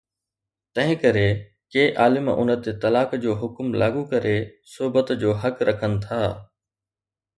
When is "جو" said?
3.25-3.31, 5.21-5.29